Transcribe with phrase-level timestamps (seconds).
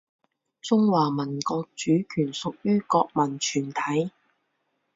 [0.63, 4.09] 中华民国主权属于国民全体